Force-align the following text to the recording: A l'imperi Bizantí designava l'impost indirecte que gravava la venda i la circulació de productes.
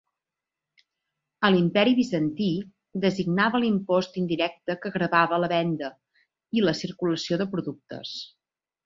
A 1.49 1.49
l'imperi 1.55 1.91
Bizantí 1.99 2.47
designava 3.03 3.61
l'impost 3.63 4.17
indirecte 4.21 4.77
que 4.87 4.93
gravava 4.99 5.39
la 5.45 5.51
venda 5.53 5.91
i 6.61 6.65
la 6.67 6.75
circulació 6.81 7.39
de 7.43 7.49
productes. 7.53 8.17